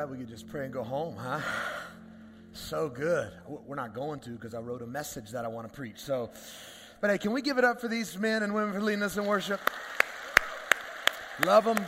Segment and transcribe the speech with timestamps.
[0.00, 1.40] that, we could just pray and go home, huh?
[2.52, 3.30] So good.
[3.46, 6.00] We're not going to because I wrote a message that I want to preach.
[6.00, 6.30] So,
[7.00, 9.16] but hey, can we give it up for these men and women for leading us
[9.16, 9.60] in worship?
[11.44, 11.78] Love them.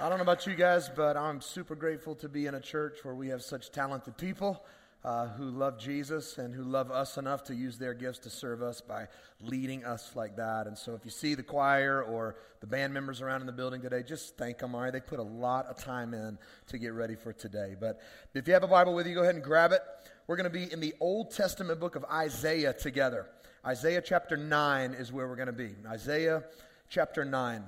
[0.00, 2.98] I don't know about you guys, but I'm super grateful to be in a church
[3.02, 4.62] where we have such talented people
[5.04, 8.62] uh, who love Jesus and who love us enough to use their gifts to serve
[8.62, 9.06] us by
[9.40, 10.66] leading us like that.
[10.66, 13.80] And so if you see the choir or the band members around in the building
[13.80, 14.74] today, just thank them.
[14.74, 17.74] All right, they put a lot of time in to get ready for today.
[17.78, 18.00] But
[18.34, 19.80] if you have a Bible with you, go ahead and grab it.
[20.26, 23.26] We're going to be in the Old Testament book of Isaiah together.
[23.64, 25.70] Isaiah chapter 9 is where we're going to be.
[25.86, 26.44] Isaiah
[26.88, 27.64] chapter 9.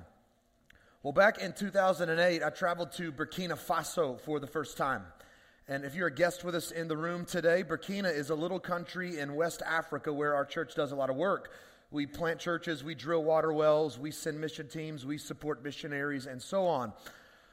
[1.03, 5.03] Well, back in 2008, I traveled to Burkina Faso for the first time.
[5.69, 8.59] And if you're a guest with us in the room today, Burkina is a little
[8.59, 11.53] country in West Africa where our church does a lot of work.
[11.92, 16.42] We plant churches, we drill water wells, we send mission teams, we support missionaries, and
[16.42, 16.92] so on.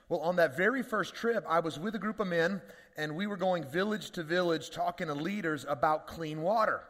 [0.08, 2.64] Well, on that very first trip, I was with a group of men,
[2.98, 6.82] and we were going village to village talking to leaders about clean water.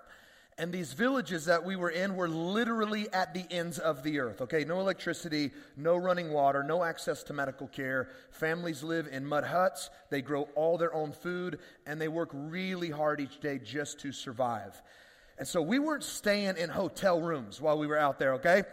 [0.59, 4.41] And these villages that we were in were literally at the ends of the earth.
[4.41, 8.09] Okay, no electricity, no running water, no access to medical care.
[8.31, 12.89] Families live in mud huts, they grow all their own food, and they work really
[12.89, 14.81] hard each day just to survive.
[15.37, 18.63] And so we weren't staying in hotel rooms while we were out there, okay?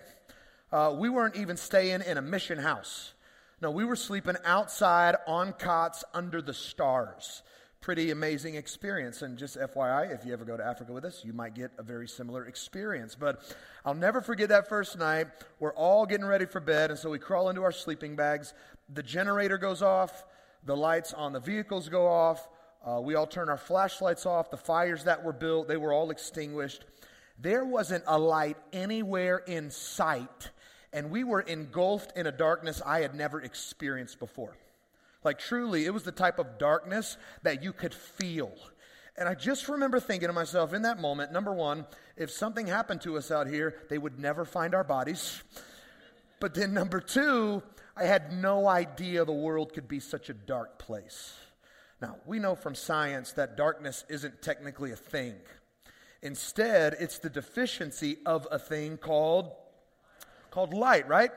[0.72, 3.12] Uh, we weren't even staying in a mission house.
[3.62, 7.44] No, we were sleeping outside on cots under the stars
[7.80, 9.22] pretty amazing experience.
[9.22, 11.82] And just FYI, if you ever go to Africa with us, you might get a
[11.82, 13.14] very similar experience.
[13.14, 13.42] But
[13.84, 15.28] I'll never forget that first night.
[15.60, 18.54] We're all getting ready for bed, and so we crawl into our sleeping bags.
[18.92, 20.24] The generator goes off,
[20.64, 22.48] the lights on the vehicles go off.
[22.84, 24.50] Uh, we all turn our flashlights off.
[24.50, 26.84] The fires that were built, they were all extinguished.
[27.38, 30.50] There wasn't a light anywhere in sight,
[30.92, 34.56] and we were engulfed in a darkness I had never experienced before.
[35.26, 38.52] Like, truly, it was the type of darkness that you could feel.
[39.18, 41.84] And I just remember thinking to myself in that moment number one,
[42.16, 45.42] if something happened to us out here, they would never find our bodies.
[46.38, 47.64] But then, number two,
[47.96, 51.34] I had no idea the world could be such a dark place.
[52.00, 55.34] Now, we know from science that darkness isn't technically a thing.
[56.22, 59.50] Instead, it's the deficiency of a thing called,
[60.52, 61.32] called light, right?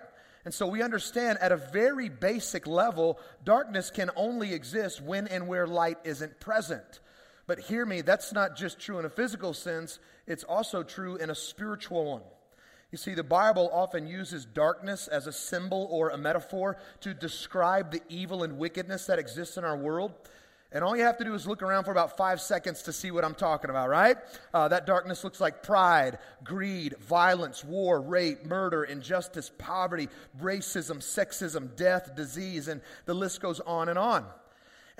[0.45, 5.47] And so we understand at a very basic level, darkness can only exist when and
[5.47, 7.01] where light isn't present.
[7.45, 11.29] But hear me, that's not just true in a physical sense, it's also true in
[11.29, 12.22] a spiritual one.
[12.91, 17.91] You see, the Bible often uses darkness as a symbol or a metaphor to describe
[17.91, 20.13] the evil and wickedness that exists in our world.
[20.72, 23.09] And all you have to do is look around for about five seconds to see
[23.09, 24.18] what I'm talking about, right?
[24.53, 30.09] Uh, that darkness looks like pride, greed, violence, war, rape, murder, injustice, poverty,
[30.40, 34.25] racism, sexism, death, disease, and the list goes on and on.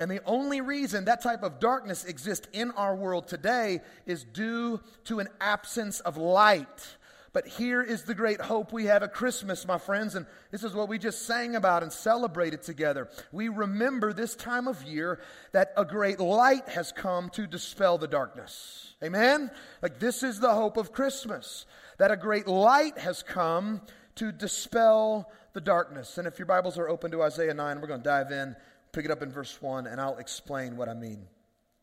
[0.00, 4.80] And the only reason that type of darkness exists in our world today is due
[5.04, 6.96] to an absence of light.
[7.32, 10.74] But here is the great hope we have at Christmas, my friends, and this is
[10.74, 13.08] what we just sang about and celebrated together.
[13.30, 15.20] We remember this time of year
[15.52, 18.94] that a great light has come to dispel the darkness.
[19.02, 19.50] Amen?
[19.80, 21.66] Like this is the hope of Christmas,
[21.98, 23.80] that a great light has come
[24.16, 26.18] to dispel the darkness.
[26.18, 28.56] And if your Bibles are open to Isaiah 9, we're going to dive in,
[28.92, 31.26] pick it up in verse 1, and I'll explain what I mean.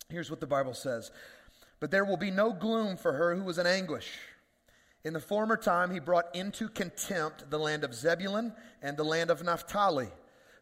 [0.09, 1.09] Here's what the Bible says
[1.80, 4.09] But there will be no gloom for her who was in anguish.
[5.07, 8.51] In the former time, he brought into contempt the land of Zebulun
[8.81, 10.09] and the land of Naphtali.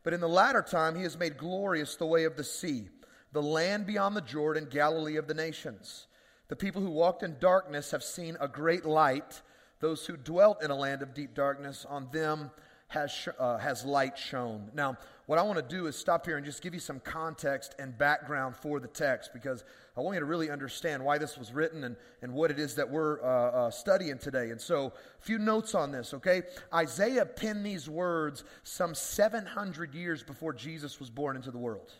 [0.03, 2.89] But in the latter time, he has made glorious the way of the sea,
[3.31, 6.05] the land beyond the Jordan, Galilee of the nations.
[6.47, 9.41] The people who walked in darkness have seen a great light.
[9.79, 12.51] Those who dwelt in a land of deep darkness, on them
[12.89, 14.69] has, sh- uh, has light shone.
[14.75, 17.73] Now, what I want to do is stop here and just give you some context
[17.79, 19.63] and background for the text because
[19.97, 22.75] I want you to really understand why this was written and, and what it is
[22.75, 24.51] that we're uh, uh, studying today.
[24.51, 26.43] And so, a few notes on this, okay?
[26.71, 31.91] Isaiah penned these words some 700 years before Jesus was born into the world.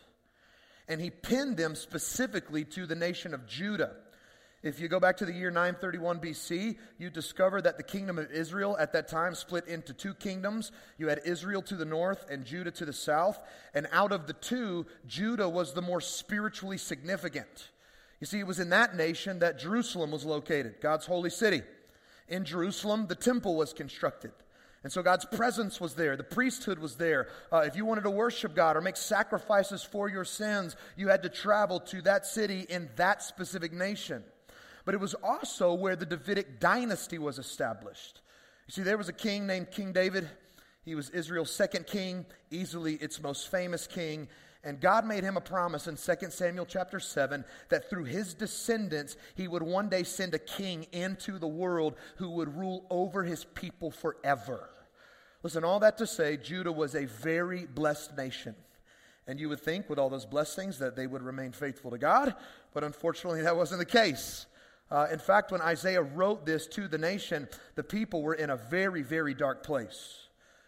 [0.86, 3.96] And he penned them specifically to the nation of Judah.
[4.66, 8.32] If you go back to the year 931 BC, you discover that the kingdom of
[8.32, 10.72] Israel at that time split into two kingdoms.
[10.98, 13.38] You had Israel to the north and Judah to the south.
[13.74, 17.70] And out of the two, Judah was the more spiritually significant.
[18.18, 21.62] You see, it was in that nation that Jerusalem was located, God's holy city.
[22.26, 24.32] In Jerusalem, the temple was constructed.
[24.82, 26.16] And so God's presence was there.
[26.16, 27.28] The priesthood was there.
[27.52, 31.22] Uh, if you wanted to worship God or make sacrifices for your sins, you had
[31.22, 34.24] to travel to that city in that specific nation
[34.86, 38.22] but it was also where the Davidic dynasty was established.
[38.66, 40.30] You see, there was a king named King David.
[40.84, 44.28] He was Israel's second king, easily its most famous king.
[44.62, 49.16] And God made him a promise in 2 Samuel chapter 7 that through his descendants,
[49.34, 53.44] he would one day send a king into the world who would rule over his
[53.44, 54.70] people forever.
[55.42, 58.54] Listen, all that to say, Judah was a very blessed nation.
[59.26, 62.36] And you would think, with all those blessings, that they would remain faithful to God,
[62.72, 64.46] but unfortunately, that wasn't the case.
[64.90, 68.56] Uh, in fact, when Isaiah wrote this to the nation, the people were in a
[68.56, 70.26] very, very dark place.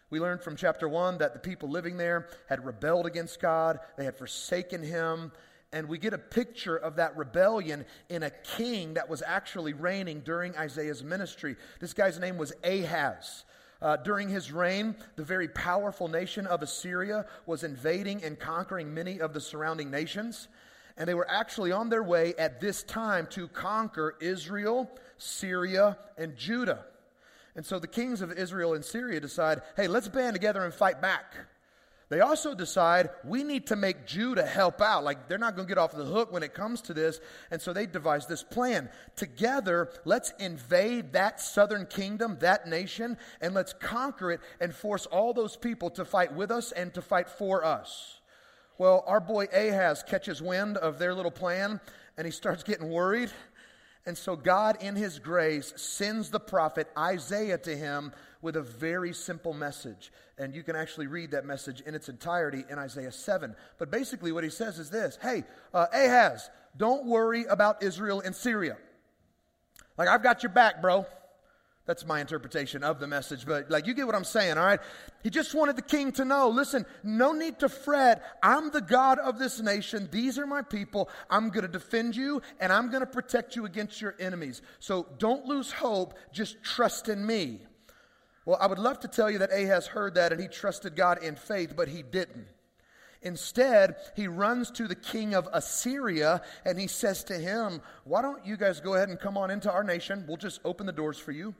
[0.09, 4.05] We learned from chapter 1 that the people living there had rebelled against God, they
[4.05, 5.31] had forsaken Him.
[5.71, 10.21] And we get a picture of that rebellion in a king that was actually reigning
[10.21, 11.55] during Isaiah's ministry.
[11.79, 13.45] This guy's name was Ahaz.
[13.81, 19.21] Uh, during his reign, the very powerful nation of Assyria was invading and conquering many
[19.21, 20.47] of the surrounding nations.
[20.99, 26.35] And they were actually on their way at this time to conquer Israel, Syria, and
[26.35, 26.85] Judah.
[27.55, 31.01] And so the kings of Israel and Syria decide, hey, let's band together and fight
[31.01, 31.33] back.
[32.09, 35.03] They also decide we need to make Judah help out.
[35.03, 37.21] Like they're not going to get off the hook when it comes to this.
[37.51, 38.89] And so they devise this plan.
[39.15, 45.33] Together, let's invade that southern kingdom, that nation, and let's conquer it and force all
[45.33, 48.18] those people to fight with us and to fight for us.
[48.79, 51.79] Well, our boy Ahaz catches wind of their little plan
[52.17, 53.29] and he starts getting worried
[54.05, 58.11] and so God, in His grace, sends the prophet Isaiah to him
[58.41, 60.11] with a very simple message.
[60.37, 63.55] And you can actually read that message in its entirety in Isaiah 7.
[63.77, 65.43] But basically, what he says is this Hey,
[65.73, 68.77] uh, Ahaz, don't worry about Israel and Syria.
[69.97, 71.05] Like, I've got your back, bro.
[71.85, 74.79] That's my interpretation of the message, but like you get what I'm saying, all right?
[75.23, 78.23] He just wanted the king to know listen, no need to fret.
[78.43, 80.07] I'm the God of this nation.
[80.11, 81.09] These are my people.
[81.31, 84.61] I'm going to defend you and I'm going to protect you against your enemies.
[84.79, 86.13] So don't lose hope.
[86.31, 87.61] Just trust in me.
[88.45, 91.23] Well, I would love to tell you that Ahaz heard that and he trusted God
[91.23, 92.47] in faith, but he didn't.
[93.21, 98.45] Instead, he runs to the king of Assyria and he says to him, Why don't
[98.45, 100.25] you guys go ahead and come on into our nation?
[100.27, 101.53] We'll just open the doors for you.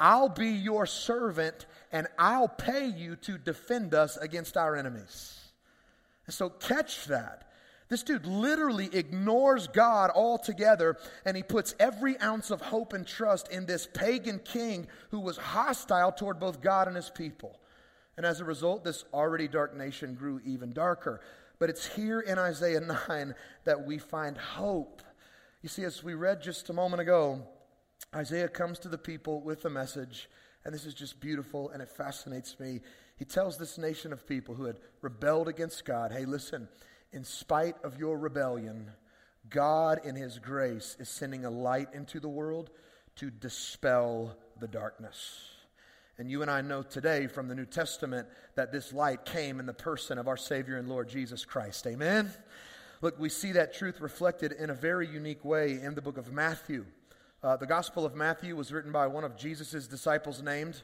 [0.00, 5.38] I'll be your servant and I'll pay you to defend us against our enemies.
[6.26, 7.46] And so catch that.
[7.90, 13.48] This dude literally ignores God altogether and he puts every ounce of hope and trust
[13.48, 17.60] in this pagan king who was hostile toward both God and his people.
[18.16, 21.20] And as a result, this already dark nation grew even darker.
[21.58, 25.02] But it's here in Isaiah 9 that we find hope.
[25.62, 27.42] You see, as we read just a moment ago,
[28.14, 30.28] Isaiah comes to the people with a message,
[30.64, 32.80] and this is just beautiful and it fascinates me.
[33.16, 36.68] He tells this nation of people who had rebelled against God hey, listen,
[37.12, 38.90] in spite of your rebellion,
[39.48, 42.70] God, in His grace, is sending a light into the world
[43.16, 45.50] to dispel the darkness.
[46.18, 49.66] And you and I know today from the New Testament that this light came in
[49.66, 51.86] the person of our Savior and Lord Jesus Christ.
[51.86, 52.30] Amen?
[53.00, 56.30] Look, we see that truth reflected in a very unique way in the book of
[56.30, 56.84] Matthew.
[57.42, 60.82] Uh, the Gospel of Matthew was written by one of Jesus' disciples named.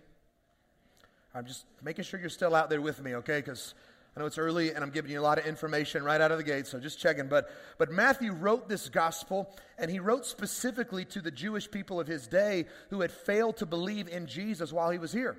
[1.34, 3.40] I'm just making sure you're still out there with me, okay?
[3.40, 3.74] Because
[4.16, 6.38] I know it's early and I'm giving you a lot of information right out of
[6.38, 7.28] the gate, so just checking.
[7.28, 12.06] But, but Matthew wrote this gospel, and he wrote specifically to the Jewish people of
[12.06, 15.36] his day who had failed to believe in Jesus while he was here.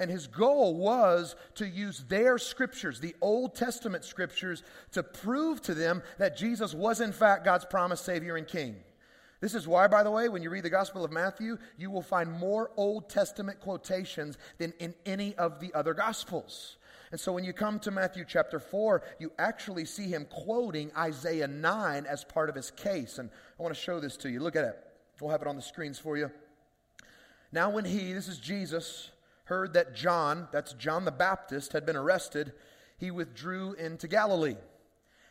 [0.00, 5.74] And his goal was to use their scriptures, the Old Testament scriptures, to prove to
[5.74, 8.76] them that Jesus was, in fact, God's promised Savior and King.
[9.40, 12.02] This is why, by the way, when you read the Gospel of Matthew, you will
[12.02, 16.76] find more Old Testament quotations than in any of the other Gospels.
[17.10, 21.46] And so when you come to Matthew chapter 4, you actually see him quoting Isaiah
[21.46, 23.18] 9 as part of his case.
[23.18, 24.40] And I want to show this to you.
[24.40, 24.76] Look at it.
[25.20, 26.30] We'll have it on the screens for you.
[27.50, 29.10] Now, when he, this is Jesus,
[29.44, 32.52] heard that John, that's John the Baptist, had been arrested,
[32.98, 34.56] he withdrew into Galilee.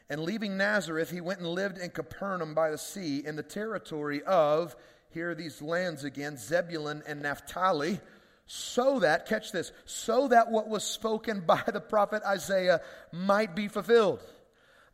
[0.10, 4.24] And leaving Nazareth, he went and lived in Capernaum by the sea in the territory
[4.24, 4.76] of,
[5.10, 8.00] here are these lands again, Zebulun and Naphtali,
[8.46, 13.68] so that, catch this, so that what was spoken by the prophet Isaiah might be
[13.68, 14.24] fulfilled.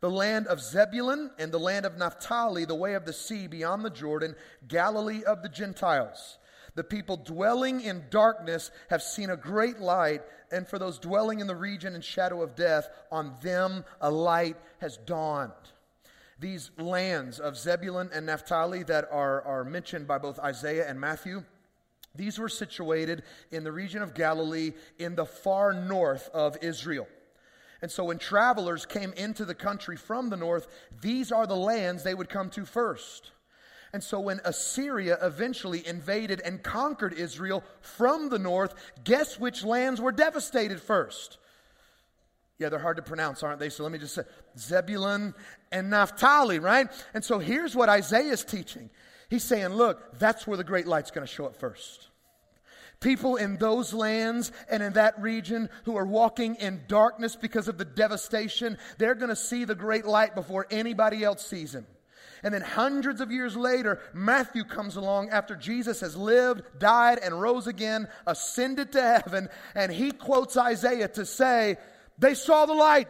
[0.00, 3.84] The land of Zebulun and the land of Naphtali, the way of the sea beyond
[3.84, 4.34] the Jordan,
[4.66, 6.38] Galilee of the Gentiles.
[6.74, 11.46] The people dwelling in darkness have seen a great light, and for those dwelling in
[11.46, 15.52] the region and shadow of death, on them a light has dawned.
[16.40, 21.44] These lands of Zebulun and Naphtali that are, are mentioned by both Isaiah and Matthew,
[22.16, 27.08] these were situated in the region of Galilee in the far north of Israel.
[27.82, 30.66] And so when travelers came into the country from the north,
[31.02, 33.30] these are the lands they would come to first.
[33.94, 38.74] And so when Assyria eventually invaded and conquered Israel from the north,
[39.04, 41.38] guess which lands were devastated first?
[42.58, 43.68] Yeah, they're hard to pronounce, aren't they?
[43.68, 44.22] So let me just say
[44.58, 45.32] Zebulun
[45.70, 46.88] and Naphtali, right?
[47.14, 48.90] And so here's what Isaiah is teaching.
[49.30, 52.08] He's saying, look, that's where the great light's going to show up first.
[52.98, 57.78] People in those lands and in that region who are walking in darkness because of
[57.78, 61.86] the devastation, they're going to see the great light before anybody else sees him.
[62.44, 67.40] And then hundreds of years later, Matthew comes along after Jesus has lived, died, and
[67.40, 71.78] rose again, ascended to heaven, and he quotes Isaiah to say,
[72.18, 73.08] they saw the light.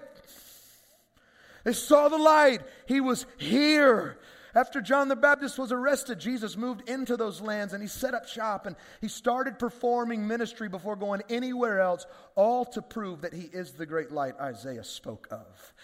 [1.65, 2.63] They saw the light.
[2.87, 4.19] He was here.
[4.55, 8.29] After John the Baptist was arrested, Jesus moved into those lands and he set up
[8.29, 13.49] shop and he started performing ministry before going anywhere else, all to prove that he
[13.53, 15.75] is the great light Isaiah spoke of.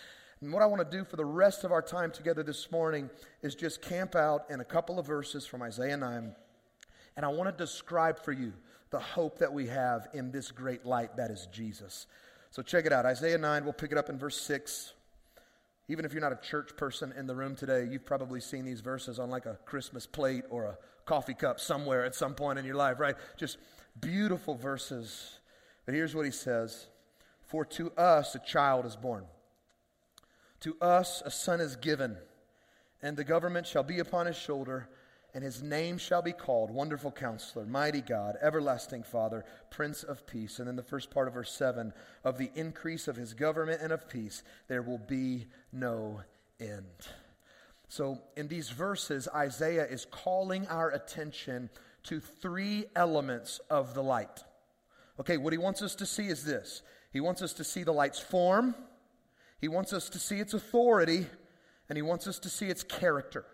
[0.43, 3.11] And what I want to do for the rest of our time together this morning
[3.43, 6.35] is just camp out in a couple of verses from Isaiah 9.
[7.17, 8.55] And I want to describe for you
[8.89, 12.07] the hope that we have in this great light that is Jesus.
[12.51, 14.95] So check it out Isaiah 9, we'll pick it up in verse 6.
[15.89, 18.81] Even if you're not a church person in the room today, you've probably seen these
[18.81, 22.65] verses on like a Christmas plate or a coffee cup somewhere at some point in
[22.65, 23.17] your life, right?
[23.37, 23.59] Just
[24.01, 25.41] beautiful verses.
[25.85, 26.87] But here's what he says
[27.43, 29.25] For to us a child is born,
[30.61, 32.17] to us a son is given,
[33.03, 34.89] and the government shall be upon his shoulder
[35.35, 40.59] and his name shall be called Wonderful Counselor, Mighty God, Everlasting Father, Prince of Peace.
[40.59, 41.93] And then the first part of verse 7
[42.25, 46.23] of the increase of his government and of peace, there will be no
[46.59, 46.85] end.
[47.89, 51.71] So, in these verses, Isaiah is calling our attention
[52.05, 54.45] to three elements of the light.
[55.19, 57.93] Okay, what he wants us to see is this he wants us to see the
[57.93, 58.75] light's form,
[59.61, 61.27] he wants us to see its authority,
[61.89, 63.45] and he wants us to see its character.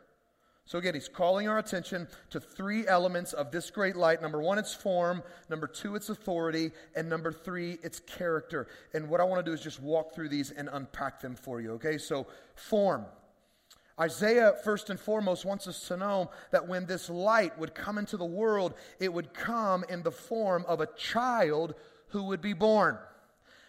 [0.66, 4.20] So again, he's calling our attention to three elements of this great light.
[4.20, 5.22] Number one, its form.
[5.48, 6.72] Number two, its authority.
[6.96, 8.66] And number three, its character.
[8.92, 11.60] And what I want to do is just walk through these and unpack them for
[11.60, 11.98] you, okay?
[11.98, 13.06] So, form.
[13.98, 18.16] Isaiah, first and foremost, wants us to know that when this light would come into
[18.16, 21.76] the world, it would come in the form of a child
[22.08, 22.98] who would be born.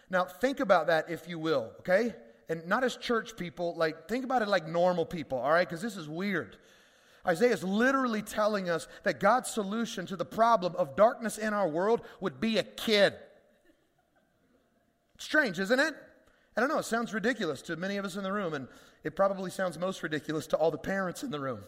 [0.09, 2.15] Now, think about that, if you will, okay?
[2.49, 5.67] And not as church people, like, think about it like normal people, all right?
[5.67, 6.57] Because this is weird.
[7.27, 11.67] Isaiah is literally telling us that God's solution to the problem of darkness in our
[11.67, 13.13] world would be a kid.
[15.17, 15.93] Strange, isn't it?
[16.55, 18.67] I don't know, it sounds ridiculous to many of us in the room, and
[19.03, 21.59] it probably sounds most ridiculous to all the parents in the room.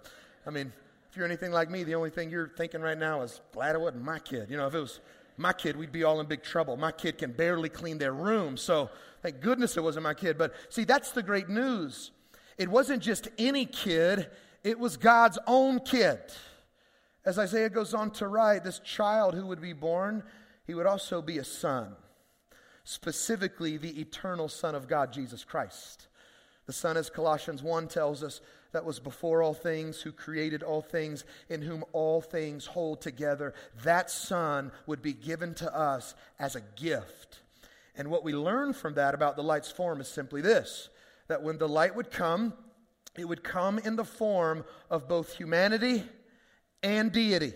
[0.47, 0.71] I mean,
[1.11, 3.81] if you're anything like me, the only thing you're thinking right now is, glad it
[3.81, 4.49] wasn't my kid.
[4.49, 4.99] You know, if it was
[5.39, 6.75] my kid, we'd be all in big trouble.
[6.77, 8.89] My kid can barely clean their room, so
[9.23, 10.37] thank goodness it wasn't my kid.
[10.37, 12.11] But see, that's the great news.
[12.57, 14.29] It wasn't just any kid,
[14.63, 16.19] it was God's own kid.
[17.25, 20.23] As Isaiah goes on to write, this child who would be born,
[20.67, 21.95] he would also be a son,
[22.83, 26.07] specifically the eternal Son of God, Jesus Christ.
[26.65, 28.41] The Son, as Colossians 1 tells us,
[28.71, 33.53] that was before all things, who created all things, in whom all things hold together.
[33.83, 37.39] That Son would be given to us as a gift.
[37.95, 40.89] And what we learn from that about the light's form is simply this
[41.27, 42.53] that when the light would come,
[43.17, 46.03] it would come in the form of both humanity
[46.81, 47.53] and deity.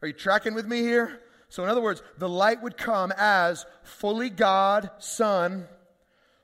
[0.00, 1.20] Are you tracking with me here?
[1.48, 5.66] So, in other words, the light would come as fully God, Son,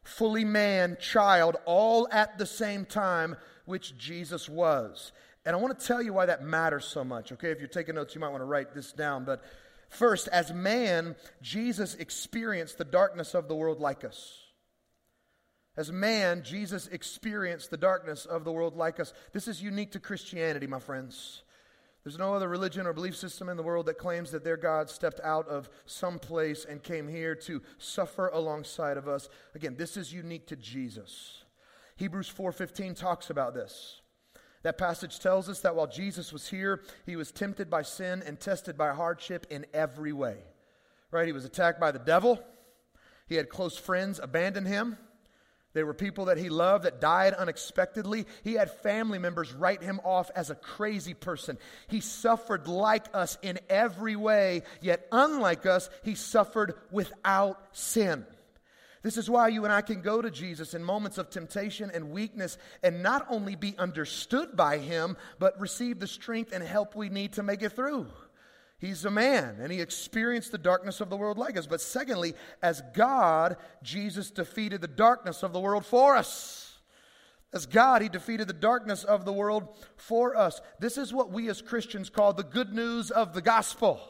[0.09, 3.37] fully man, child, all at the same time,
[3.67, 5.13] which Jesus was.
[5.45, 7.51] And I want to tell you why that matters so much, okay?
[7.51, 9.25] If you're taking notes, you might want to write this down.
[9.25, 9.43] But
[9.89, 14.37] first, as man, Jesus experienced the darkness of the world like us.
[15.77, 19.13] As man, Jesus experienced the darkness of the world like us.
[19.33, 21.43] This is unique to Christianity, my friends.
[22.05, 24.89] There's no other religion or belief system in the world that claims that their God
[24.89, 29.29] stepped out of some place and came here to suffer alongside of us.
[29.55, 31.45] Again, this is unique to Jesus.
[31.97, 34.01] Hebrews 4:15 talks about this.
[34.63, 38.41] That passage tells us that while Jesus was here, he was tempted by sin and
[38.41, 40.45] tested by hardship in every way.
[41.11, 41.27] Right?
[41.27, 42.43] He was attacked by the devil.
[43.27, 44.99] He had close friends abandon him.
[45.79, 48.27] There were people that he loved that died unexpectedly.
[48.43, 51.57] He had family members write him off as a crazy person.
[51.87, 58.27] He suffered like us in every way, yet unlike us, he suffered without sin.
[59.03, 62.11] This is why you and I can go to Jesus in moments of temptation and
[62.11, 67.09] weakness and not only be understood by him, but receive the strength and help we
[67.09, 68.09] need to make it through.
[68.79, 71.67] He's a man and he experienced the darkness of the world like us.
[71.67, 76.69] But secondly, as God, Jesus defeated the darkness of the world for us.
[77.53, 80.61] As God, He defeated the darkness of the world for us.
[80.81, 84.01] This is what we as Christians call the good news of the gospel.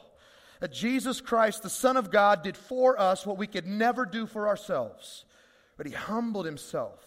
[0.60, 4.26] That Jesus Christ, the Son of God, did for us what we could never do
[4.26, 5.25] for ourselves.
[5.76, 7.04] But He humbled Himself,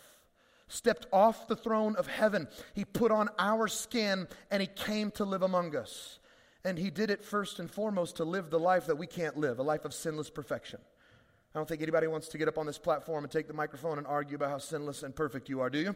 [0.69, 2.47] stepped off the throne of heaven.
[2.73, 6.19] He put on our skin and He came to live among us.
[6.63, 9.59] And He did it first and foremost to live the life that we can't live,
[9.59, 10.79] a life of sinless perfection.
[11.53, 13.97] I don't think anybody wants to get up on this platform and take the microphone
[13.97, 15.95] and argue about how sinless and perfect you are, do you?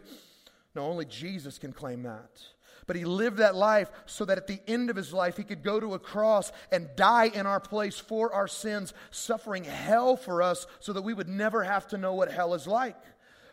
[0.75, 2.41] No, only Jesus can claim that.
[2.87, 5.63] But he lived that life so that at the end of his life, he could
[5.63, 10.41] go to a cross and die in our place for our sins, suffering hell for
[10.41, 12.97] us so that we would never have to know what hell is like.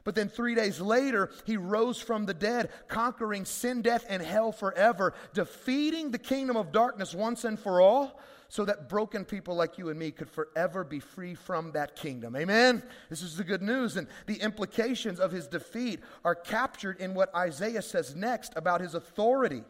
[0.05, 4.53] But then three days later, he rose from the dead, conquering sin, death, and hell
[4.53, 9.79] forever, defeating the kingdom of darkness once and for all, so that broken people like
[9.79, 12.37] you and me could forever be free from that kingdom.
[12.37, 12.83] Amen?
[13.09, 13.97] This is the good news.
[13.97, 18.95] And the implications of his defeat are captured in what Isaiah says next about his
[18.95, 19.63] authority.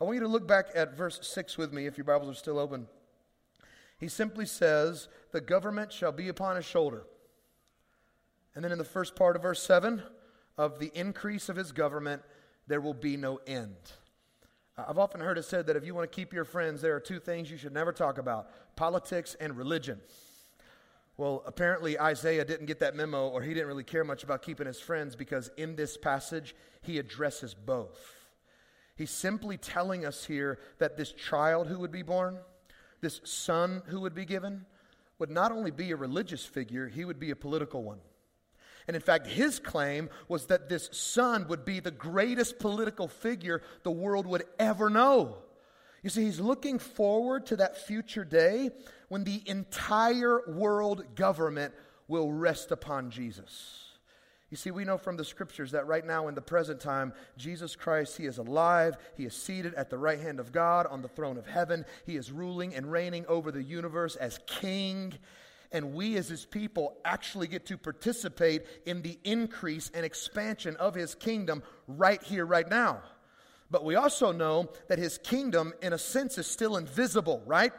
[0.00, 2.38] I want you to look back at verse 6 with me if your Bibles are
[2.38, 2.86] still open.
[3.98, 7.04] He simply says, The government shall be upon his shoulder.
[8.54, 10.02] And then in the first part of verse 7,
[10.56, 12.22] of the increase of his government,
[12.66, 13.76] there will be no end.
[14.76, 17.00] I've often heard it said that if you want to keep your friends, there are
[17.00, 20.00] two things you should never talk about politics and religion.
[21.16, 24.66] Well, apparently Isaiah didn't get that memo, or he didn't really care much about keeping
[24.66, 28.00] his friends because in this passage, he addresses both.
[28.96, 32.38] He's simply telling us here that this child who would be born,
[33.00, 34.66] this son who would be given,
[35.20, 38.00] would not only be a religious figure, he would be a political one.
[38.86, 43.62] And in fact, his claim was that this son would be the greatest political figure
[43.82, 45.38] the world would ever know.
[46.02, 48.70] You see, he's looking forward to that future day
[49.08, 51.72] when the entire world government
[52.08, 53.84] will rest upon Jesus.
[54.50, 57.74] You see, we know from the scriptures that right now in the present time, Jesus
[57.74, 58.96] Christ, He is alive.
[59.16, 61.84] He is seated at the right hand of God on the throne of heaven.
[62.06, 65.14] He is ruling and reigning over the universe as King
[65.74, 70.94] and we as his people actually get to participate in the increase and expansion of
[70.94, 73.00] his kingdom right here, right now.
[73.70, 77.72] But we also know that his kingdom, in a sense, is still invisible, right?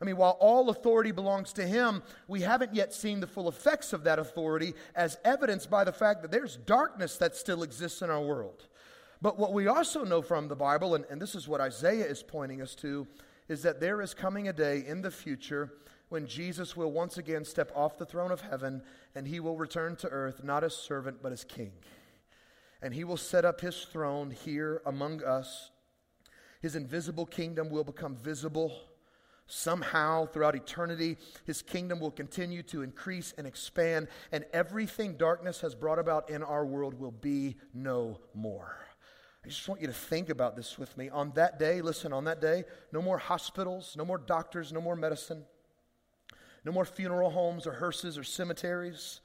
[0.00, 3.94] I mean, while all authority belongs to him, we haven't yet seen the full effects
[3.94, 8.10] of that authority as evidenced by the fact that there's darkness that still exists in
[8.10, 8.66] our world.
[9.22, 12.22] But what we also know from the Bible, and, and this is what Isaiah is
[12.22, 13.06] pointing us to,
[13.48, 15.72] is that there is coming a day in the future
[16.08, 18.82] when Jesus will once again step off the throne of heaven
[19.14, 21.72] and he will return to earth not as servant but as king.
[22.82, 25.70] And he will set up his throne here among us.
[26.60, 28.72] His invisible kingdom will become visible.
[29.48, 35.74] Somehow, throughout eternity, his kingdom will continue to increase and expand, and everything darkness has
[35.74, 38.76] brought about in our world will be no more.
[39.44, 41.08] I just want you to think about this with me.
[41.08, 44.96] On that day, listen, on that day, no more hospitals, no more doctors, no more
[44.96, 45.44] medicine.
[46.66, 49.20] No more funeral homes or hearses or cemeteries.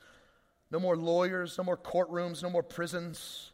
[0.69, 3.51] No more lawyers, no more courtrooms, no more prisons.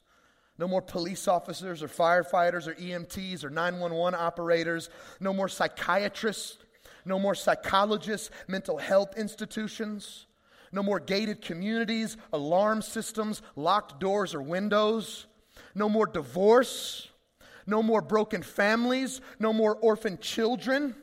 [0.58, 4.90] No more police officers or firefighters or EMTs or 911 operators.
[5.22, 6.58] No more psychiatrists.
[7.06, 10.26] No more psychologists, mental health institutions.
[10.74, 15.28] No more gated communities, alarm systems, locked doors or windows.
[15.74, 17.08] No more divorce.
[17.66, 19.22] No more broken families.
[19.40, 20.94] No more orphan children.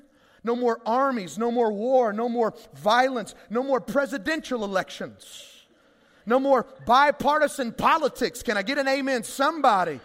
[0.44, 5.64] No more armies, no more war, no more violence, no more presidential elections,
[6.26, 8.42] no more bipartisan politics.
[8.42, 9.24] Can I get an amen?
[9.24, 10.00] Somebody.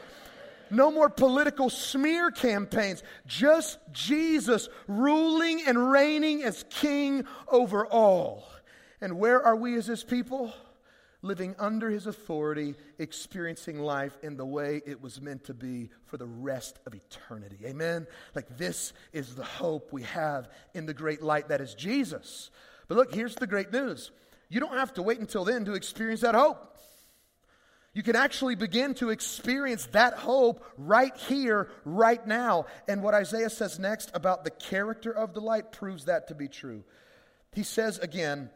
[0.72, 3.04] No more political smear campaigns.
[3.26, 8.48] Just Jesus ruling and reigning as king over all.
[9.02, 10.54] And where are we as his people?
[11.22, 16.18] Living under his authority, experiencing life in the way it was meant to be for
[16.18, 17.58] the rest of eternity.
[17.66, 18.08] Amen?
[18.36, 22.50] Like this is the hope we have in the great light that is Jesus.
[22.88, 24.12] But look, here's the great news
[24.50, 26.66] you don't have to wait until then to experience that hope.
[27.94, 32.66] You can actually begin to experience that hope right here, right now.
[32.88, 36.48] And what Isaiah says next about the character of the light proves that to be
[36.48, 36.84] true.
[37.52, 38.52] He says again,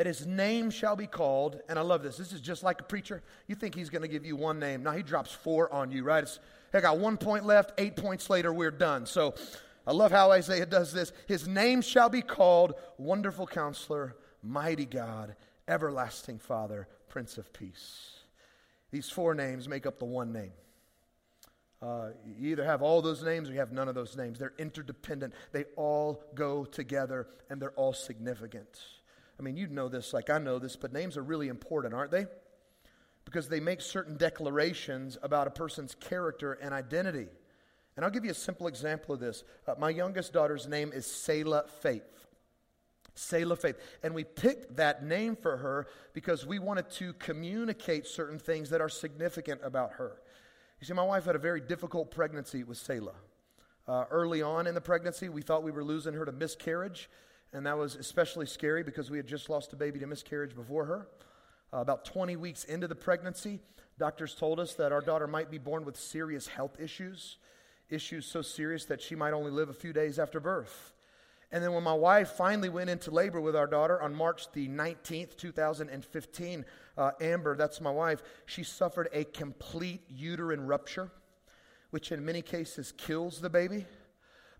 [0.00, 2.16] that his name shall be called, and I love this.
[2.16, 3.22] This is just like a preacher.
[3.46, 4.82] You think he's going to give you one name.
[4.82, 6.22] Now he drops four on you, right?
[6.22, 6.40] It's,
[6.72, 9.04] I got one point left, eight points later, we're done.
[9.04, 9.34] So
[9.86, 11.12] I love how Isaiah does this.
[11.28, 15.36] His name shall be called Wonderful Counselor, Mighty God,
[15.68, 18.20] Everlasting Father, Prince of Peace.
[18.90, 20.52] These four names make up the one name.
[21.82, 24.38] Uh, you either have all those names or you have none of those names.
[24.38, 28.80] They're interdependent, they all go together, and they're all significant.
[29.40, 32.12] I mean, you know this like I know this, but names are really important, aren't
[32.12, 32.26] they?
[33.30, 37.28] because they make certain declarations about a person's character and identity.
[37.96, 39.44] And I'll give you a simple example of this.
[39.66, 42.26] Uh, my youngest daughter's name is Selah Faith.
[43.14, 43.76] Selah Faith.
[44.02, 48.80] And we picked that name for her because we wanted to communicate certain things that
[48.80, 50.20] are significant about her.
[50.80, 53.14] You see, my wife had a very difficult pregnancy with Selah.
[53.86, 57.10] Uh, early on in the pregnancy, we thought we were losing her to miscarriage,
[57.52, 60.84] and that was especially scary because we had just lost a baby to miscarriage before
[60.84, 61.08] her.
[61.72, 63.60] Uh, about 20 weeks into the pregnancy,
[63.98, 67.36] doctors told us that our daughter might be born with serious health issues,
[67.88, 70.92] issues so serious that she might only live a few days after birth.
[71.52, 74.68] And then when my wife finally went into labor with our daughter on March the
[74.68, 76.64] 19th, 2015,
[76.96, 81.10] uh, Amber, that's my wife, she suffered a complete uterine rupture,
[81.90, 83.86] which in many cases kills the baby.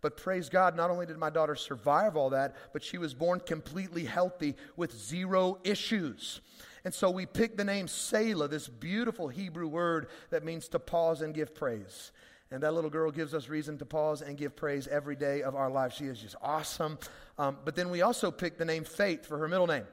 [0.00, 3.40] But praise God, not only did my daughter survive all that, but she was born
[3.40, 6.40] completely healthy with zero issues.
[6.84, 11.20] And so we picked the name Selah, this beautiful Hebrew word that means to pause
[11.20, 12.12] and give praise.
[12.50, 15.54] And that little girl gives us reason to pause and give praise every day of
[15.54, 15.92] our life.
[15.92, 16.98] She is just awesome.
[17.38, 19.84] Um, but then we also picked the name Faith for her middle name.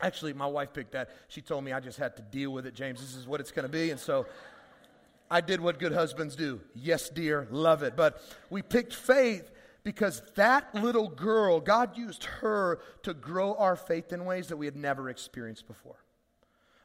[0.00, 1.10] Actually, my wife picked that.
[1.28, 3.00] She told me I just had to deal with it, James.
[3.00, 3.90] This is what it's going to be.
[3.90, 4.26] And so
[5.30, 6.60] I did what good husbands do.
[6.74, 7.96] Yes, dear, love it.
[7.96, 9.50] But we picked Faith
[9.84, 14.66] because that little girl, God used her to grow our faith in ways that we
[14.66, 16.02] had never experienced before.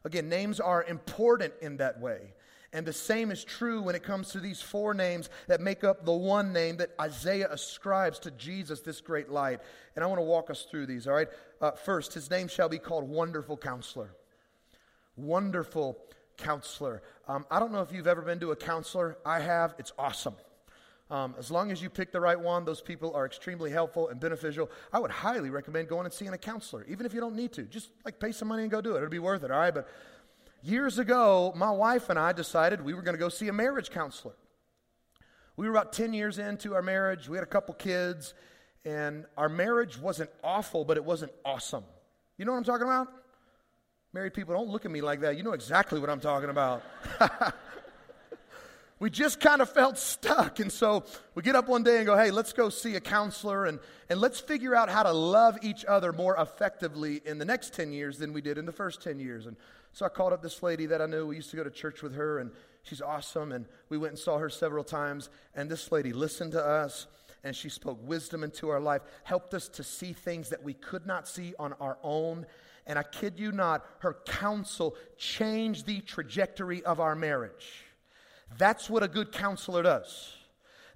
[0.04, 2.34] Again, names are important in that way.
[2.72, 6.06] And the same is true when it comes to these four names that make up
[6.06, 9.60] the one name that Isaiah ascribes to Jesus, this great light.
[9.96, 11.30] And I want to walk us through these, all right?
[11.62, 14.12] Uh, first, his name shall be called Wonderful Counselor.
[15.16, 15.98] Wonderful
[16.40, 17.02] Counselor.
[17.28, 19.18] Um, I don't know if you've ever been to a counselor.
[19.26, 19.76] I have.
[19.78, 20.36] It's awesome.
[21.12, 24.20] Um, as long as you pick the right one, those people are extremely helpful and
[24.20, 24.70] beneficial.
[24.94, 27.64] I would highly recommend going and seeing a counselor, even if you don't need to.
[27.64, 28.98] Just like pay some money and go do it.
[28.98, 29.74] It'll be worth it, all right?
[29.74, 29.88] But
[30.62, 33.90] years ago, my wife and I decided we were going to go see a marriage
[33.90, 34.36] counselor.
[35.58, 37.28] We were about 10 years into our marriage.
[37.28, 38.34] We had a couple kids,
[38.86, 41.84] and our marriage wasn't awful, but it wasn't awesome.
[42.38, 43.08] You know what I'm talking about?
[44.12, 45.38] Married people, don't look at me like that.
[45.38, 46.84] You know exactly what I'm talking about.
[49.00, 50.60] we just kind of felt stuck.
[50.60, 51.04] And so
[51.36, 54.20] we get up one day and go, hey, let's go see a counselor and, and
[54.20, 58.18] let's figure out how to love each other more effectively in the next 10 years
[58.18, 59.46] than we did in the first 10 years.
[59.46, 59.56] And
[59.94, 61.28] so I called up this lady that I knew.
[61.28, 62.50] We used to go to church with her, and
[62.82, 63.52] she's awesome.
[63.52, 65.30] And we went and saw her several times.
[65.54, 67.06] And this lady listened to us,
[67.44, 71.06] and she spoke wisdom into our life, helped us to see things that we could
[71.06, 72.48] not see on our own.
[72.90, 77.86] And I kid you not, her counsel changed the trajectory of our marriage.
[78.58, 80.34] That's what a good counselor does.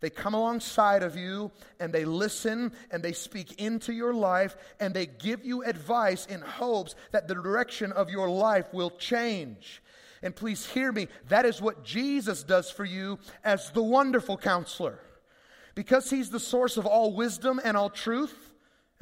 [0.02, 4.92] They come alongside of you and they listen and they speak into your life and
[4.92, 9.84] they give you advice in hopes that the direction of your life will change.
[10.24, 15.00] And please hear me, that is what Jesus does for you as the wonderful counselor.
[15.76, 18.53] Because he's the source of all wisdom and all truth,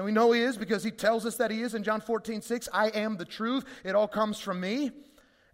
[0.02, 2.42] and we know he is because he tells us that he is in John 14,
[2.42, 2.70] 6.
[2.74, 3.66] I am the truth.
[3.84, 4.90] It all comes from me.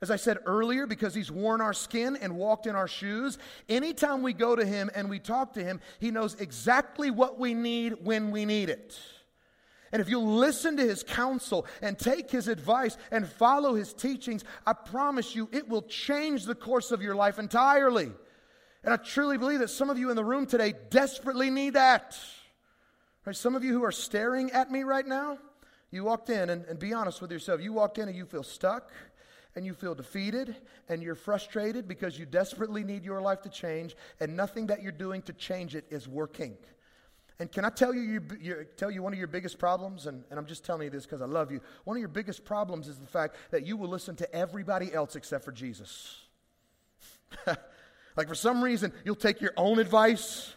[0.01, 4.21] As I said earlier, because he's worn our skin and walked in our shoes, anytime
[4.21, 7.95] we go to him and we talk to him, he knows exactly what we need
[8.05, 8.97] when we need it.
[9.91, 14.45] And if you listen to his counsel and take his advice and follow his teachings,
[14.65, 18.13] I promise you it will change the course of your life entirely.
[18.85, 22.17] And I truly believe that some of you in the room today desperately need that.
[23.27, 25.37] Right, some of you who are staring at me right now,
[25.91, 27.59] you walked in, and, and be honest with yourself.
[27.59, 28.93] You walked in and you feel stuck
[29.53, 30.55] and you feel defeated
[30.87, 34.93] and you're frustrated because you desperately need your life to change and nothing that you're
[34.93, 36.55] doing to change it is working.
[37.37, 40.07] And can I tell you, your, your, tell you one of your biggest problems?
[40.07, 41.59] And, and I'm just telling you this because I love you.
[41.83, 45.17] One of your biggest problems is the fact that you will listen to everybody else
[45.17, 46.15] except for Jesus.
[48.15, 50.53] like for some reason, you'll take your own advice.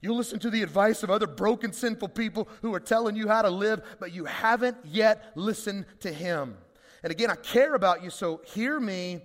[0.00, 3.42] You'll listen to the advice of other broken, sinful people who are telling you how
[3.42, 6.56] to live, but you haven't yet listened to Him.
[7.02, 9.22] And again, I care about you, so hear me.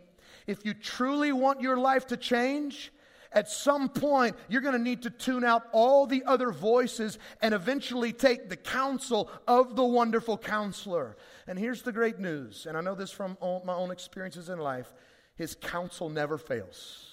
[0.48, 2.92] If you truly want your life to change,
[3.34, 7.54] at some point, you're going to need to tune out all the other voices and
[7.54, 11.18] eventually take the counsel of the wonderful counselor.
[11.48, 14.94] And here's the great news, and I know this from my own experiences in life
[15.36, 17.10] his counsel never fails.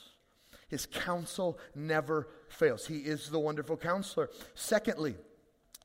[0.69, 2.29] His counsel never
[2.61, 2.87] fails.
[2.87, 4.29] He is the wonderful counselor.
[4.55, 5.17] Secondly,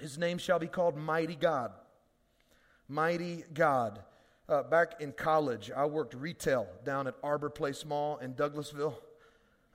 [0.02, 1.72] his name shall be called Mighty God.
[2.90, 4.02] Mighty God.
[4.50, 8.94] Uh, back in college, I worked retail down at Arbor Place Mall in Douglasville.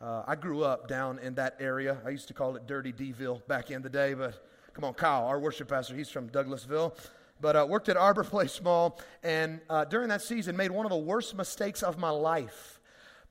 [0.01, 1.97] Uh, I grew up down in that area.
[2.07, 5.25] I used to call it Dirty Dville back in the day, but come on, Kyle,
[5.25, 6.95] our worship pastor, he's from Douglasville.
[7.41, 10.91] but uh, worked at Arbor Place Mall, and uh, during that season made one of
[10.91, 12.79] the worst mistakes of my life.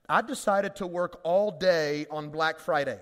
[0.10, 2.99] I decided to work all day on Black Friday.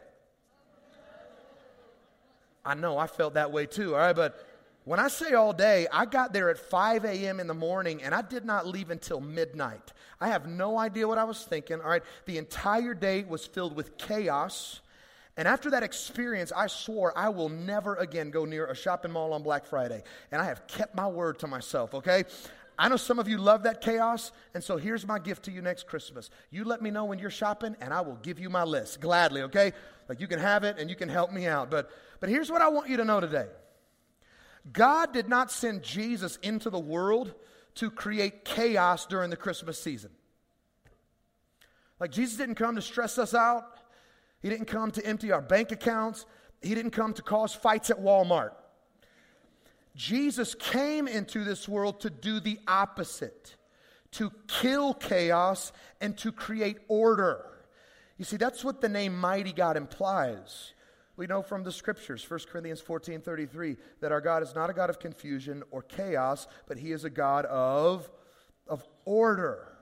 [2.67, 4.45] I know I felt that way too, all right, but
[4.83, 7.39] when I say all day, I got there at 5 a.m.
[7.39, 9.93] in the morning and I did not leave until midnight.
[10.21, 12.03] I have no idea what I was thinking, all right?
[12.25, 14.79] The entire day was filled with chaos.
[15.35, 19.33] And after that experience, I swore I will never again go near a shopping mall
[19.33, 20.03] on Black Friday.
[20.31, 22.23] And I have kept my word to myself, okay?
[22.79, 25.61] I know some of you love that chaos, and so here's my gift to you
[25.61, 26.29] next Christmas.
[26.51, 29.41] You let me know when you're shopping, and I will give you my list gladly,
[29.43, 29.73] okay?
[30.07, 31.71] Like you can have it and you can help me out.
[31.71, 33.47] But, but here's what I want you to know today
[34.71, 37.33] God did not send Jesus into the world
[37.75, 40.11] to create chaos during the Christmas season.
[41.99, 43.63] Like Jesus didn't come to stress us out,
[44.41, 46.25] He didn't come to empty our bank accounts,
[46.61, 48.51] He didn't come to cause fights at Walmart.
[49.97, 53.57] Jesus came into this world to do the opposite
[54.11, 57.45] to kill chaos and to create order.
[58.17, 60.73] You see, that's what the name Mighty God implies.
[61.17, 64.73] We know from the scriptures, 1 Corinthians 14 33, that our God is not a
[64.73, 68.09] God of confusion or chaos, but He is a God of,
[68.67, 69.76] of order.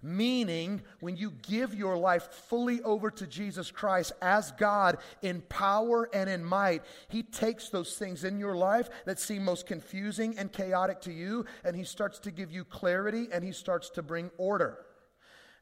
[0.00, 6.08] Meaning, when you give your life fully over to Jesus Christ as God in power
[6.14, 10.52] and in might, He takes those things in your life that seem most confusing and
[10.52, 14.30] chaotic to you, and He starts to give you clarity and He starts to bring
[14.38, 14.78] order.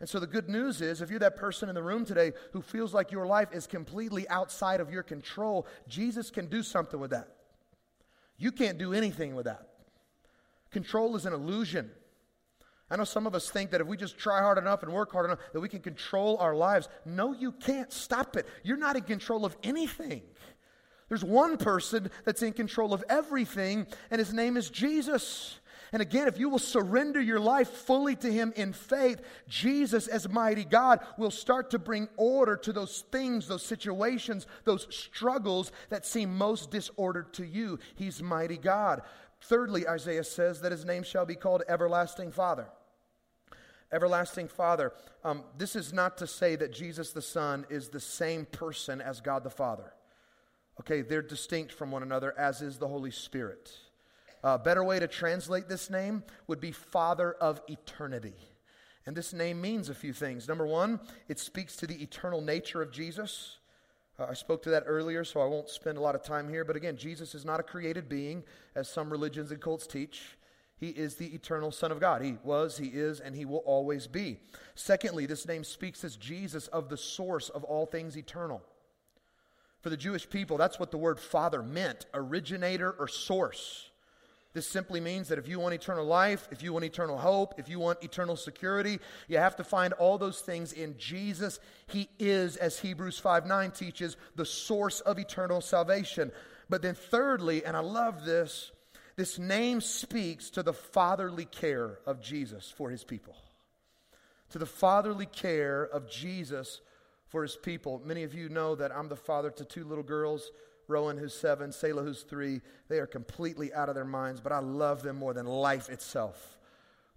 [0.01, 2.61] And so the good news is if you're that person in the room today who
[2.61, 7.13] feels like your life is completely outside of your control, Jesus can do something with
[7.13, 7.29] that.
[8.37, 9.67] You can't do anything with that.
[10.71, 11.91] Control is an illusion.
[12.91, 15.11] I know some of us think that if we just try hard enough and work
[15.11, 16.89] hard enough, that we can control our lives.
[17.05, 17.93] No, you can't.
[17.93, 18.47] Stop it.
[18.63, 20.23] You're not in control of anything.
[21.09, 25.59] There's one person that's in control of everything, and his name is Jesus.
[25.93, 30.29] And again, if you will surrender your life fully to Him in faith, Jesus, as
[30.29, 36.05] mighty God, will start to bring order to those things, those situations, those struggles that
[36.05, 37.79] seem most disordered to you.
[37.95, 39.03] He's mighty God.
[39.43, 42.67] Thirdly, Isaiah says that his name shall be called Everlasting Father.
[43.93, 44.93] Everlasting Father.
[45.23, 49.21] Um, this is not to say that Jesus the Son is the same person as
[49.21, 49.93] God the Father.
[50.81, 53.71] Okay, they're distinct from one another, as is the Holy Spirit.
[54.43, 58.35] A better way to translate this name would be Father of Eternity.
[59.07, 60.49] And this name means a few things.
[60.49, 63.59] Number one, it speaks to the eternal nature of Jesus.
[64.19, 66.65] Uh, I spoke to that earlier, so I won't spend a lot of time here.
[66.65, 68.43] But again, Jesus is not a created being,
[68.75, 70.37] as some religions and cults teach.
[70.79, 72.21] He is the eternal Son of God.
[72.21, 74.41] He was, He is, and He will always be.
[74.75, 78.63] Secondly, this name speaks as Jesus of the source of all things eternal.
[79.81, 83.91] For the Jewish people, that's what the word Father meant originator or source.
[84.57, 87.69] This simply means that if you want eternal life, if you want eternal hope, if
[87.69, 91.61] you want eternal security, you have to find all those things in Jesus.
[91.89, 96.33] He is, as Hebrews 5 9 teaches, the source of eternal salvation.
[96.71, 98.73] But then, thirdly, and I love this,
[99.15, 103.37] this name speaks to the fatherly care of Jesus for his people.
[104.53, 106.81] To the fatherly care of Jesus
[107.27, 108.01] for his people.
[108.07, 110.51] Many of you know that I'm the father to two little girls
[110.89, 114.59] Rowan, who's seven, Selah, who's three, they are completely out of their minds, but I
[114.61, 116.57] love them more than life itself.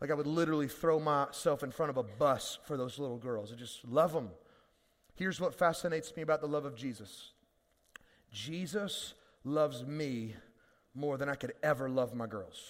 [0.02, 3.52] Like I would literally throw myself in front of a bus for those little girls.
[3.52, 4.30] I just love them.
[5.16, 7.32] Here's what fascinates me about the love of Jesus
[8.32, 10.36] Jesus loves me
[10.94, 12.62] more than I could ever love my girls.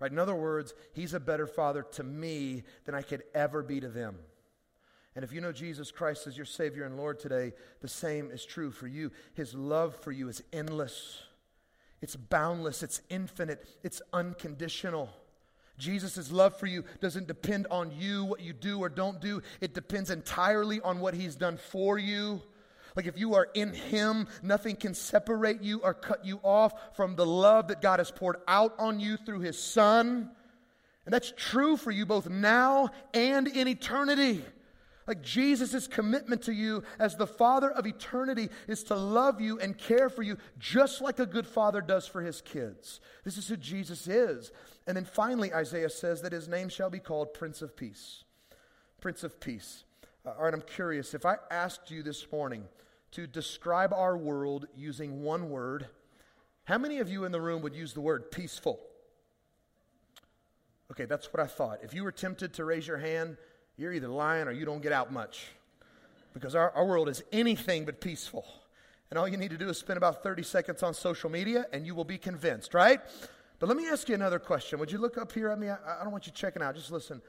[0.00, 0.10] Right?
[0.10, 3.88] In other words, he's a better father to me than I could ever be to
[3.88, 4.16] them.
[5.14, 8.44] And if you know Jesus Christ as your Savior and Lord today, the same is
[8.44, 9.12] true for you.
[9.34, 11.22] His love for you is endless,
[12.00, 15.10] it's boundless, it's infinite, it's unconditional.
[15.76, 19.42] Jesus' love for you doesn't depend on you, what you do or don't do.
[19.60, 22.40] It depends entirely on what He's done for you.
[22.94, 27.16] Like if you are in Him, nothing can separate you or cut you off from
[27.16, 30.30] the love that God has poured out on you through His Son.
[31.04, 34.44] And that's true for you both now and in eternity.
[35.06, 39.76] Like Jesus' commitment to you as the Father of eternity is to love you and
[39.76, 43.00] care for you just like a good father does for his kids.
[43.22, 44.50] This is who Jesus is.
[44.86, 48.24] And then finally, Isaiah says that his name shall be called Prince of Peace.
[49.00, 49.84] Prince of Peace.
[50.24, 51.12] Uh, all right, I'm curious.
[51.12, 52.64] If I asked you this morning
[53.10, 55.86] to describe our world using one word,
[56.64, 58.80] how many of you in the room would use the word peaceful?
[60.90, 61.80] Okay, that's what I thought.
[61.82, 63.36] If you were tempted to raise your hand,
[63.76, 65.48] you're either lying or you don't get out much.
[66.32, 68.44] Because our, our world is anything but peaceful.
[69.10, 71.86] And all you need to do is spend about 30 seconds on social media and
[71.86, 73.00] you will be convinced, right?
[73.58, 74.78] But let me ask you another question.
[74.78, 75.68] Would you look up here at me?
[75.68, 76.74] I, I don't want you checking out.
[76.74, 77.22] Just listen.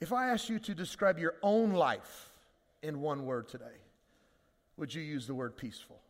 [0.00, 2.30] If I asked you to describe your own life
[2.82, 3.64] in one word today,
[4.76, 6.00] would you use the word peaceful?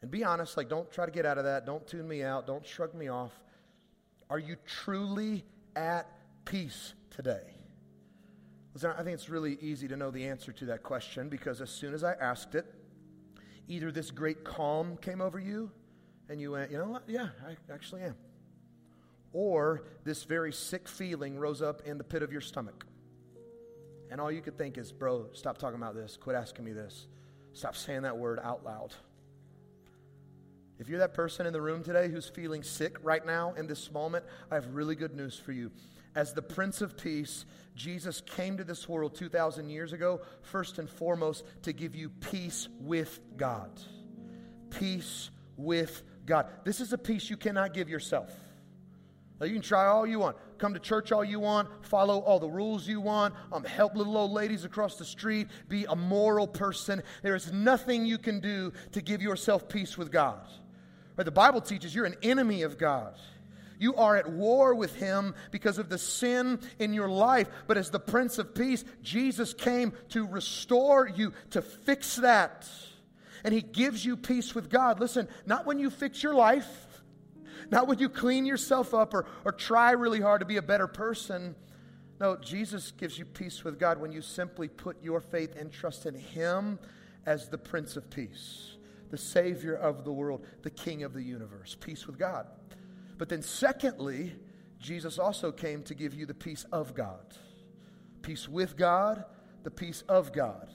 [0.00, 1.66] And be honest, like, don't try to get out of that.
[1.66, 2.46] Don't tune me out.
[2.46, 3.32] Don't shrug me off.
[4.30, 5.44] Are you truly
[5.76, 6.08] at
[6.44, 7.51] peace today?
[8.74, 11.70] Listen, I think it's really easy to know the answer to that question because as
[11.70, 12.64] soon as I asked it,
[13.68, 15.70] either this great calm came over you
[16.28, 17.02] and you went, you know what?
[17.06, 18.16] Yeah, I actually am.
[19.32, 22.86] Or this very sick feeling rose up in the pit of your stomach.
[24.10, 26.18] And all you could think is, bro, stop talking about this.
[26.18, 27.06] Quit asking me this.
[27.54, 28.94] Stop saying that word out loud.
[30.78, 33.92] If you're that person in the room today who's feeling sick right now in this
[33.92, 35.70] moment, I have really good news for you.
[36.14, 40.88] As the Prince of Peace, Jesus came to this world 2,000 years ago, first and
[40.88, 43.70] foremost, to give you peace with God.
[44.70, 46.46] Peace with God.
[46.64, 48.30] This is a peace you cannot give yourself.
[49.40, 50.36] Now, you can try all you want.
[50.58, 51.68] Come to church all you want.
[51.84, 53.34] Follow all the rules you want.
[53.50, 55.48] Um, help little old ladies across the street.
[55.68, 57.02] Be a moral person.
[57.22, 60.46] There is nothing you can do to give yourself peace with God.
[61.16, 61.24] Right?
[61.24, 63.16] The Bible teaches you're an enemy of God.
[63.82, 67.48] You are at war with him because of the sin in your life.
[67.66, 72.68] But as the Prince of Peace, Jesus came to restore you, to fix that.
[73.42, 75.00] And he gives you peace with God.
[75.00, 77.02] Listen, not when you fix your life,
[77.72, 80.86] not when you clean yourself up or, or try really hard to be a better
[80.86, 81.56] person.
[82.20, 86.06] No, Jesus gives you peace with God when you simply put your faith and trust
[86.06, 86.78] in Him
[87.26, 88.76] as the Prince of Peace,
[89.10, 91.76] the Savior of the world, the King of the universe.
[91.80, 92.46] Peace with God.
[93.18, 94.34] But then, secondly,
[94.78, 97.34] Jesus also came to give you the peace of God.
[98.22, 99.24] Peace with God,
[99.62, 100.72] the peace of God.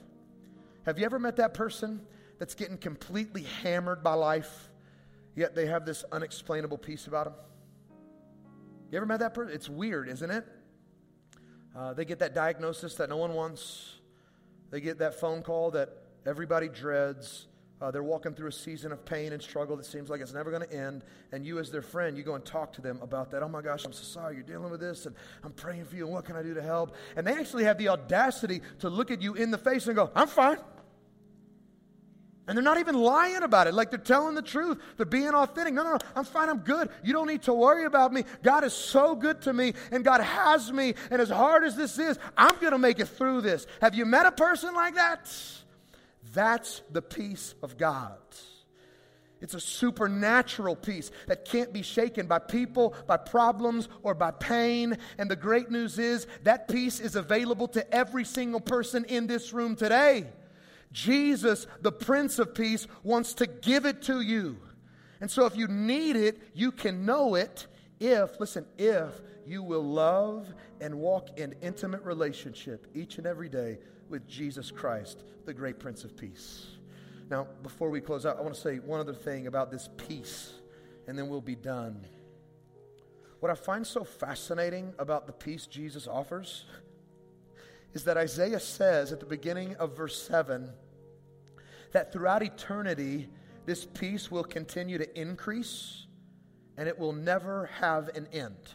[0.86, 2.00] Have you ever met that person
[2.38, 4.68] that's getting completely hammered by life?
[5.38, 7.34] yet they have this unexplainable peace about them.
[8.90, 9.54] You ever met that person?
[9.54, 10.44] It's weird, isn't it?
[11.76, 13.94] Uh, they get that diagnosis that no one wants.
[14.70, 15.90] They get that phone call that
[16.26, 17.46] everybody dreads.
[17.80, 20.50] Uh, they're walking through a season of pain and struggle that seems like it's never
[20.50, 21.04] going to end.
[21.30, 23.42] And you, as their friend, you go and talk to them about that.
[23.42, 25.14] Oh my gosh, I'm so sorry you're dealing with this, and
[25.44, 26.96] I'm praying for you, and what can I do to help?
[27.16, 30.10] And they actually have the audacity to look at you in the face and go,
[30.14, 30.58] I'm fine.
[32.48, 33.74] And they're not even lying about it.
[33.74, 34.78] Like they're telling the truth.
[34.96, 35.74] They're being authentic.
[35.74, 35.98] No, no, no.
[36.16, 36.48] I'm fine.
[36.48, 36.88] I'm good.
[37.04, 38.24] You don't need to worry about me.
[38.42, 40.94] God is so good to me, and God has me.
[41.10, 43.66] And as hard as this is, I'm going to make it through this.
[43.82, 45.30] Have you met a person like that?
[46.34, 48.18] That's the peace of God.
[49.40, 54.98] It's a supernatural peace that can't be shaken by people, by problems, or by pain.
[55.16, 59.52] And the great news is that peace is available to every single person in this
[59.52, 60.26] room today.
[60.90, 64.58] Jesus, the Prince of Peace, wants to give it to you.
[65.20, 67.66] And so if you need it, you can know it
[68.00, 73.78] if, listen, if you will love and walk in intimate relationship each and every day
[74.08, 76.66] with Jesus Christ, the great Prince of Peace.
[77.30, 80.52] Now, before we close out, I want to say one other thing about this peace,
[81.06, 82.06] and then we'll be done.
[83.40, 86.64] What I find so fascinating about the peace Jesus offers
[87.94, 90.70] is that Isaiah says at the beginning of verse 7
[91.92, 93.28] that throughout eternity,
[93.64, 96.06] this peace will continue to increase
[96.76, 98.74] and it will never have an end.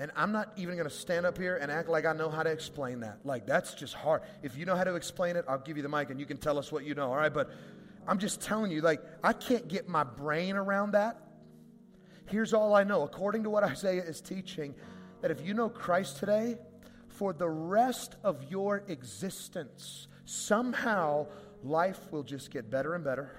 [0.00, 2.42] And I'm not even going to stand up here and act like I know how
[2.42, 3.18] to explain that.
[3.22, 4.22] Like, that's just hard.
[4.42, 6.38] If you know how to explain it, I'll give you the mic and you can
[6.38, 7.32] tell us what you know, all right?
[7.32, 7.50] But
[8.08, 11.20] I'm just telling you, like, I can't get my brain around that.
[12.30, 13.02] Here's all I know.
[13.02, 14.74] According to what Isaiah is teaching,
[15.20, 16.56] that if you know Christ today,
[17.08, 21.26] for the rest of your existence, somehow
[21.62, 23.36] life will just get better and better,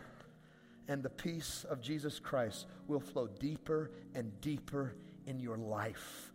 [0.87, 4.93] and the peace of Jesus Christ will flow deeper and deeper
[5.25, 6.30] in your life.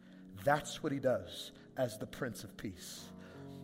[0.46, 3.02] That's what he does as the Prince of Peace.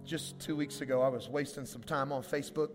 [0.04, 2.70] Just two weeks ago, I was wasting some time on Facebook,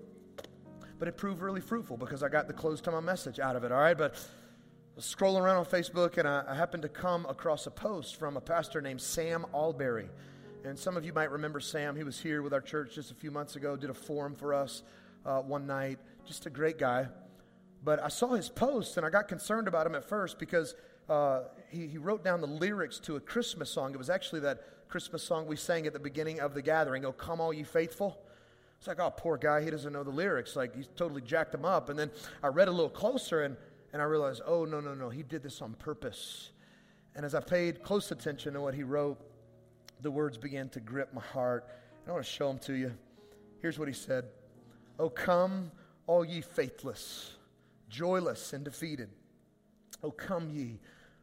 [0.97, 3.65] but it proved really fruitful because I got the close to my message out of
[3.65, 3.97] it, all right?
[3.97, 4.15] But
[4.97, 8.41] scrolling around on Facebook, and I, I happened to come across a post from a
[8.41, 10.07] pastor named Sam Allberry.
[10.63, 11.93] And some of you might remember Sam.
[11.93, 14.53] He was here with our church just a few months ago, did a forum for
[14.53, 14.83] us
[15.25, 15.99] uh, one night.
[16.25, 17.07] Just a great guy.
[17.83, 20.75] But I saw his post and I got concerned about him at first because
[21.09, 23.93] uh, he, he wrote down the lyrics to a Christmas song.
[23.93, 27.11] It was actually that Christmas song we sang at the beginning of the gathering, Oh,
[27.11, 28.17] Come All Ye Faithful.
[28.77, 30.55] It's like, oh, poor guy, he doesn't know the lyrics.
[30.55, 31.89] Like, he's totally jacked them up.
[31.89, 32.11] And then
[32.43, 33.57] I read a little closer and,
[33.91, 36.51] and I realized, oh, no, no, no, he did this on purpose.
[37.15, 39.19] And as I paid close attention to what he wrote,
[40.01, 41.67] the words began to grip my heart.
[42.03, 42.93] And I want to show them to you.
[43.61, 44.25] Here's what he said
[44.99, 45.71] Oh, come,
[46.05, 47.33] all ye faithless,
[47.89, 49.09] joyless, and defeated.
[50.03, 50.79] Oh, come ye,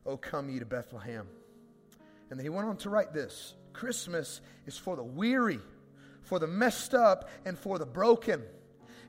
[0.06, 1.26] O come ye to Bethlehem.
[2.30, 5.60] And then he went on to write this Christmas is for the weary,
[6.22, 8.42] for the messed up, and for the broken.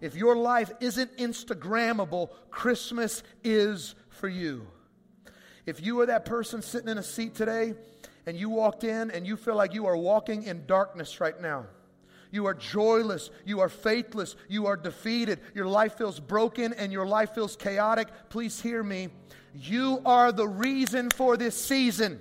[0.01, 4.67] If your life isn't Instagrammable, Christmas is for you.
[5.65, 7.73] If you are that person sitting in a seat today
[8.25, 11.65] and you walked in and you feel like you are walking in darkness right now,
[12.35, 13.31] you are joyless.
[13.45, 14.35] You are faithless.
[14.49, 15.39] You are defeated.
[15.53, 18.09] Your life feels broken and your life feels chaotic.
[18.29, 19.09] Please hear me.
[19.53, 22.19] You are the reason for this season.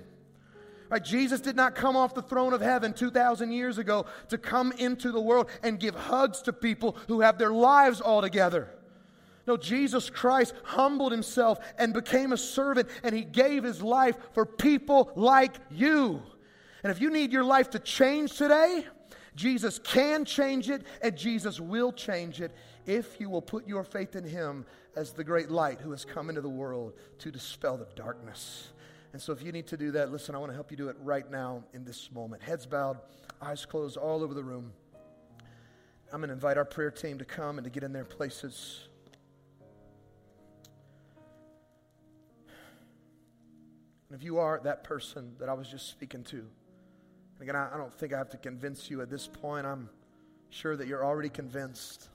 [0.87, 4.71] Right, Jesus did not come off the throne of heaven 2,000 years ago to come
[4.73, 8.69] into the world and give hugs to people who have their lives all together.
[9.47, 14.45] No, Jesus Christ humbled himself and became a servant, and he gave his life for
[14.45, 16.21] people like you.
[16.83, 18.85] And if you need your life to change today,
[19.35, 22.55] Jesus can change it, and Jesus will change it
[22.85, 24.65] if you will put your faith in Him
[24.95, 28.69] as the great light who has come into the world to dispel the darkness.
[29.11, 30.89] And so, if you need to do that, listen, I want to help you do
[30.89, 32.43] it right now in this moment.
[32.43, 32.97] Heads bowed,
[33.41, 34.71] eyes closed, all over the room.
[36.13, 38.87] I'm going to invite our prayer team to come and to get in their places.
[44.09, 46.45] And if you are that person that I was just speaking to,
[47.41, 49.65] Again, I, I don't think I have to convince you at this point.
[49.65, 49.89] I'm
[50.49, 52.09] sure that you're already convinced.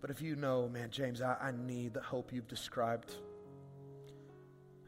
[0.00, 3.14] But if you know, man, James, I, I need the hope you've described.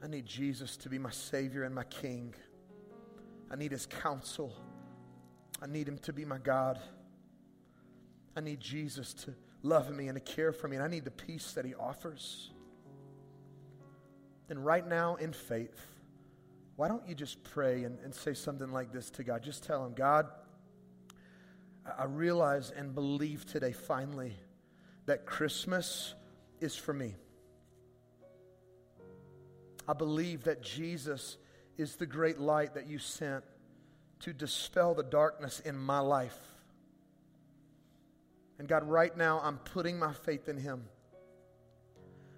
[0.03, 2.35] I need Jesus to be my Savior and my King.
[3.51, 4.55] I need His counsel.
[5.61, 6.79] I need Him to be my God.
[8.37, 10.77] I need Jesus to love me and to care for me.
[10.77, 12.51] And I need the peace that He offers.
[14.47, 15.85] Then, right now, in faith,
[16.79, 19.43] why don't you just pray and, and say something like this to God?
[19.43, 20.29] Just tell Him, God,
[21.99, 24.37] I realize and believe today finally
[25.07, 26.15] that Christmas
[26.61, 27.17] is for me.
[29.89, 31.37] I believe that Jesus
[31.77, 33.43] is the great light that you sent
[34.21, 36.39] to dispel the darkness in my life.
[38.61, 40.85] And God, right now, I'm putting my faith in Him.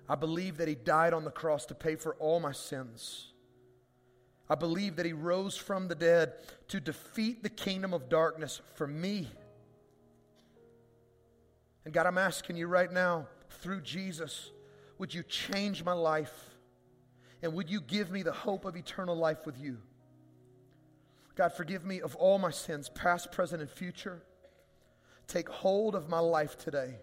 [0.09, 3.27] I believe that He died on the cross to pay for all my sins.
[4.51, 6.33] I believe that he rose from the dead
[6.69, 9.29] to defeat the kingdom of darkness for me.
[11.85, 13.29] And God, I'm asking you right now,
[13.63, 14.51] through Jesus,
[14.99, 16.35] would you change my life?
[17.43, 19.79] And would you give me the hope of eternal life with you?
[21.37, 24.21] God, forgive me of all my sins, past, present, and future.
[25.29, 26.97] Take hold of my life today.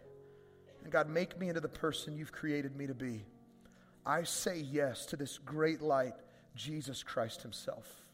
[0.83, 3.25] And God, make me into the person you've created me to be.
[4.05, 6.13] I say yes to this great light
[6.57, 8.06] Jesus Christ Himself.